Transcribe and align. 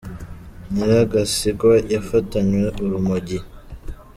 Nyiragasigwa 0.71 1.73
yafatanywe 1.93 2.67
urumogi 2.83 3.37